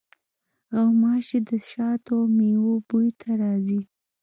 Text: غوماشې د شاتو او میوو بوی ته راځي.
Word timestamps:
غوماشې 0.75 1.39
د 1.49 1.51
شاتو 1.69 2.13
او 2.21 2.31
میوو 2.37 2.75
بوی 2.87 3.09
ته 3.19 3.29
راځي. 3.41 3.81